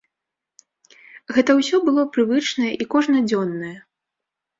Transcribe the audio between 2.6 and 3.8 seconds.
і кожнадзённае.